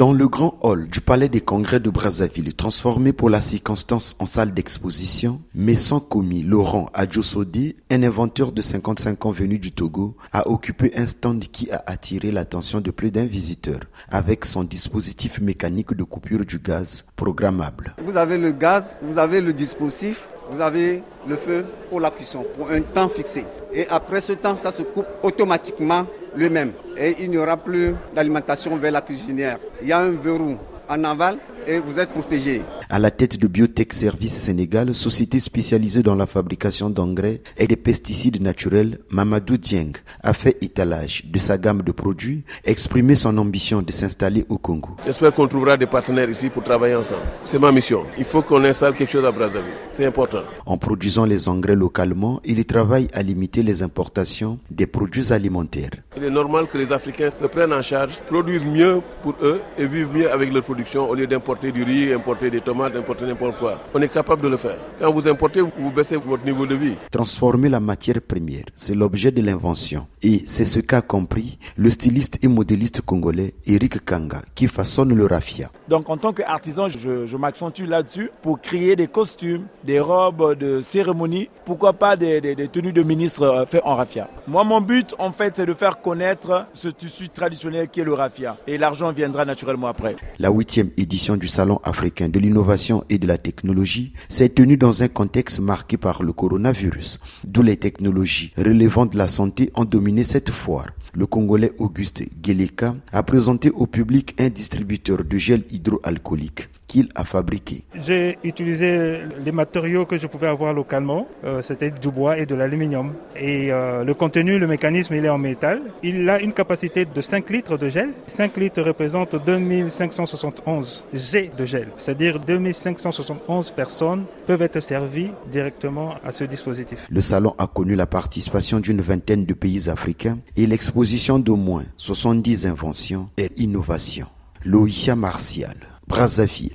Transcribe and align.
Dans 0.00 0.14
le 0.14 0.28
grand 0.28 0.58
hall 0.62 0.88
du 0.88 1.02
palais 1.02 1.28
des 1.28 1.42
congrès 1.42 1.78
de 1.78 1.90
Brazzaville, 1.90 2.54
transformé 2.54 3.12
pour 3.12 3.28
la 3.28 3.42
circonstance 3.42 4.16
en 4.18 4.24
salle 4.24 4.54
d'exposition, 4.54 5.42
sans 5.76 6.00
commis 6.00 6.42
Laurent 6.42 6.86
Adjosodi, 6.94 7.76
un 7.90 8.02
inventeur 8.02 8.52
de 8.52 8.62
55 8.62 9.26
ans 9.26 9.30
venu 9.30 9.58
du 9.58 9.72
Togo, 9.72 10.16
a 10.32 10.48
occupé 10.48 10.90
un 10.96 11.06
stand 11.06 11.40
qui 11.48 11.70
a 11.70 11.84
attiré 11.86 12.30
l'attention 12.32 12.80
de 12.80 12.90
plus 12.90 13.10
d'un 13.10 13.26
visiteur 13.26 13.80
avec 14.08 14.46
son 14.46 14.64
dispositif 14.64 15.38
mécanique 15.38 15.92
de 15.92 16.04
coupure 16.04 16.46
du 16.46 16.58
gaz 16.58 17.04
programmable. 17.14 17.94
Vous 18.02 18.16
avez 18.16 18.38
le 18.38 18.52
gaz, 18.52 18.96
vous 19.02 19.18
avez 19.18 19.42
le 19.42 19.52
dispositif, 19.52 20.26
vous 20.50 20.62
avez 20.62 21.02
le 21.28 21.36
feu 21.36 21.66
pour 21.90 22.00
la 22.00 22.10
cuisson 22.10 22.46
pour 22.56 22.70
un 22.70 22.80
temps 22.80 23.10
fixé. 23.10 23.44
Et 23.74 23.86
après 23.88 24.22
ce 24.22 24.32
temps, 24.32 24.56
ça 24.56 24.72
se 24.72 24.80
coupe 24.80 25.06
automatiquement 25.22 26.06
lui-même. 26.36 26.72
Et 26.96 27.16
il 27.20 27.30
n'y 27.30 27.38
aura 27.38 27.56
plus 27.56 27.94
d'alimentation 28.14 28.76
vers 28.76 28.92
la 28.92 29.00
cuisinière. 29.00 29.58
Il 29.82 29.88
y 29.88 29.92
a 29.92 29.98
un 30.00 30.10
verrou 30.12 30.56
en 30.88 31.04
aval 31.04 31.38
et 31.66 31.78
vous 31.78 31.98
êtes 31.98 32.10
protégé. 32.10 32.62
À 32.88 32.98
la 32.98 33.10
tête 33.10 33.38
de 33.38 33.46
Biotech 33.46 33.92
Service 33.92 34.34
Sénégal, 34.34 34.94
société 34.94 35.38
spécialisée 35.38 36.02
dans 36.02 36.14
la 36.16 36.26
fabrication 36.26 36.90
d'engrais 36.90 37.40
et 37.56 37.66
de 37.66 37.74
pesticides 37.74 38.42
naturels, 38.42 38.98
Mamadou 39.10 39.56
Dieng 39.56 39.92
a 40.22 40.32
fait 40.32 40.56
étalage 40.62 41.24
de 41.26 41.38
sa 41.38 41.58
gamme 41.58 41.82
de 41.82 41.92
produits, 41.92 42.42
exprimé 42.64 43.14
son 43.14 43.36
ambition 43.38 43.82
de 43.82 43.92
s'installer 43.92 44.44
au 44.48 44.58
Congo. 44.58 44.90
J'espère 45.06 45.32
qu'on 45.32 45.46
trouvera 45.46 45.76
des 45.76 45.86
partenaires 45.86 46.28
ici 46.28 46.48
pour 46.50 46.64
travailler 46.64 46.96
ensemble. 46.96 47.22
C'est 47.44 47.58
ma 47.58 47.70
mission. 47.70 48.04
Il 48.18 48.24
faut 48.24 48.42
qu'on 48.42 48.64
installe 48.64 48.94
quelque 48.94 49.10
chose 49.10 49.24
à 49.24 49.30
Brazzaville. 49.30 49.70
C'est 49.92 50.06
important. 50.06 50.42
En 50.66 50.76
produisant 50.76 51.24
les 51.24 51.48
engrais 51.48 51.76
localement, 51.76 52.40
il 52.44 52.64
travaille 52.64 53.08
à 53.12 53.22
limiter 53.22 53.62
les 53.62 53.82
importations 53.82 54.58
des 54.70 54.86
produits 54.86 55.32
alimentaires. 55.32 55.90
Il 56.20 56.26
est 56.26 56.30
normal 56.30 56.66
que 56.66 56.76
les 56.76 56.92
Africains 56.92 57.30
se 57.34 57.46
prennent 57.46 57.72
en 57.72 57.80
charge, 57.80 58.18
produisent 58.26 58.66
mieux 58.66 59.00
pour 59.22 59.34
eux 59.42 59.62
et 59.78 59.86
vivent 59.86 60.10
mieux 60.14 60.30
avec 60.30 60.52
leur 60.52 60.62
production 60.62 61.08
au 61.08 61.14
lieu 61.14 61.26
d'importer 61.26 61.72
du 61.72 61.82
riz, 61.82 62.12
importer 62.12 62.50
des 62.50 62.60
tomates, 62.60 62.94
importer 62.94 63.24
n'importe 63.24 63.58
quoi. 63.58 63.80
On 63.94 64.02
est 64.02 64.12
capable 64.12 64.42
de 64.42 64.48
le 64.48 64.58
faire. 64.58 64.76
Quand 64.98 65.10
vous 65.10 65.26
importez, 65.26 65.62
vous 65.62 65.90
baissez 65.90 66.18
votre 66.18 66.44
niveau 66.44 66.66
de 66.66 66.74
vie. 66.74 66.92
Transformer 67.10 67.70
la 67.70 67.80
matière 67.80 68.20
première, 68.20 68.64
c'est 68.74 68.94
l'objet 68.94 69.30
de 69.30 69.40
l'invention. 69.40 70.06
Et 70.22 70.42
c'est 70.44 70.66
ce 70.66 70.80
qu'a 70.80 71.00
compris 71.00 71.58
le 71.78 71.88
styliste 71.88 72.38
et 72.42 72.48
modéliste 72.48 73.00
congolais 73.00 73.54
Eric 73.66 74.04
Kanga 74.04 74.42
qui 74.54 74.68
façonne 74.68 75.14
le 75.14 75.24
raffia. 75.24 75.70
Donc 75.88 76.10
en 76.10 76.18
tant 76.18 76.34
qu'artisan, 76.34 76.90
je, 76.90 77.24
je 77.26 77.36
m'accentue 77.38 77.84
là-dessus 77.84 78.30
pour 78.42 78.60
créer 78.60 78.94
des 78.94 79.06
costumes, 79.08 79.64
des 79.84 80.00
robes 80.00 80.54
de 80.58 80.82
cérémonie, 80.82 81.48
pourquoi 81.64 81.94
pas 81.94 82.16
des, 82.18 82.42
des, 82.42 82.54
des 82.54 82.68
tenues 82.68 82.92
de 82.92 83.02
ministre 83.02 83.42
euh, 83.44 83.64
faites 83.64 83.80
en 83.86 83.94
raffia. 83.94 84.28
Moi, 84.46 84.64
mon 84.64 84.82
but, 84.82 85.14
en 85.18 85.32
fait, 85.32 85.54
c'est 85.56 85.64
de 85.64 85.72
faire 85.72 86.02
connaître 86.10 86.66
ce 86.72 86.88
tissu 86.88 87.28
traditionnel 87.28 87.88
qui 87.88 88.00
est 88.00 88.04
le 88.04 88.14
raffia. 88.14 88.56
Et 88.66 88.78
l'argent 88.78 89.12
viendra 89.12 89.44
naturellement 89.44 89.86
après. 89.86 90.16
La 90.40 90.50
huitième 90.50 90.90
édition 90.96 91.36
du 91.36 91.46
Salon 91.46 91.78
africain 91.84 92.28
de 92.28 92.40
l'innovation 92.40 93.04
et 93.08 93.18
de 93.18 93.28
la 93.28 93.38
technologie 93.38 94.12
s'est 94.28 94.48
tenue 94.48 94.76
dans 94.76 95.04
un 95.04 95.08
contexte 95.08 95.60
marqué 95.60 95.96
par 95.98 96.24
le 96.24 96.32
coronavirus, 96.32 97.20
d'où 97.44 97.62
les 97.62 97.76
technologies 97.76 98.52
relevant 98.58 99.06
de 99.06 99.16
la 99.16 99.28
santé 99.28 99.70
ont 99.76 99.84
dominé 99.84 100.24
cette 100.24 100.50
foire. 100.50 100.88
Le 101.14 101.26
Congolais 101.26 101.72
Auguste 101.78 102.24
Geleka 102.44 102.96
a 103.12 103.22
présenté 103.22 103.70
au 103.70 103.86
public 103.86 104.34
un 104.40 104.48
distributeur 104.48 105.22
de 105.24 105.38
gel 105.38 105.62
hydroalcoolique 105.70 106.70
qu'il 106.90 107.08
a 107.14 107.24
fabriqué. 107.24 107.84
J'ai 107.94 108.36
utilisé 108.42 109.20
les 109.44 109.52
matériaux 109.52 110.06
que 110.06 110.18
je 110.18 110.26
pouvais 110.26 110.48
avoir 110.48 110.74
localement, 110.74 111.28
euh, 111.44 111.62
c'était 111.62 111.92
du 111.92 112.10
bois 112.10 112.36
et 112.36 112.46
de 112.46 112.56
l'aluminium. 112.56 113.12
Et 113.36 113.70
euh, 113.72 114.02
le 114.02 114.12
contenu, 114.12 114.58
le 114.58 114.66
mécanisme, 114.66 115.14
il 115.14 115.24
est 115.24 115.28
en 115.28 115.38
métal. 115.38 115.82
Il 116.02 116.28
a 116.28 116.40
une 116.40 116.52
capacité 116.52 117.04
de 117.04 117.20
5 117.20 117.48
litres 117.50 117.76
de 117.78 117.88
gel. 117.88 118.10
5 118.26 118.56
litres 118.56 118.82
représentent 118.82 119.36
2571 119.46 121.06
G 121.14 121.52
de 121.56 121.64
gel, 121.64 121.88
c'est-à-dire 121.96 122.40
2571 122.40 123.70
personnes 123.70 124.24
peuvent 124.48 124.62
être 124.62 124.80
servies 124.80 125.30
directement 125.52 126.14
à 126.24 126.32
ce 126.32 126.42
dispositif. 126.42 127.06
Le 127.08 127.20
salon 127.20 127.54
a 127.56 127.68
connu 127.68 127.94
la 127.94 128.06
participation 128.06 128.80
d'une 128.80 129.00
vingtaine 129.00 129.44
de 129.44 129.54
pays 129.54 129.88
africains 129.88 130.38
et 130.56 130.66
l'exposition 130.66 131.38
d'au 131.38 131.54
moins 131.56 131.84
70 131.98 132.66
inventions 132.66 133.28
et 133.38 133.52
innovations. 133.58 134.26
Loïcia 134.64 135.14
Martial. 135.14 135.76
Brazzaville, 136.10 136.74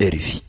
RFI. 0.00 0.46